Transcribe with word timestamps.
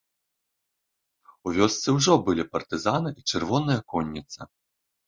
У 1.45 1.53
вёсцы 1.57 1.87
ўжо 1.99 2.17
былі 2.31 2.49
партызаны 2.57 3.09
і 3.21 3.31
чырвоная 3.31 3.81
конніца. 3.97 4.53